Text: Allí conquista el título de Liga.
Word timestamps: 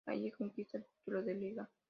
Allí 0.07 0.31
conquista 0.31 0.77
el 0.79 0.85
título 0.85 1.21
de 1.21 1.35
Liga. 1.35 1.71